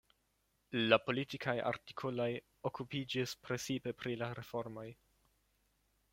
La 0.93 0.97
politikaj 1.09 1.55
artikoloj 1.71 2.27
okupiĝis 2.71 3.37
precipe 3.45 3.95
pri 4.01 4.17
la 4.25 4.33
reformoj. 4.41 4.89